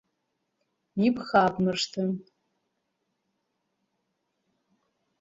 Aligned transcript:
Ибхабмыршҭын! 1.07 2.11